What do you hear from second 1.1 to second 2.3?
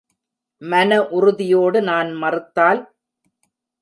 உறுதியோடு நான்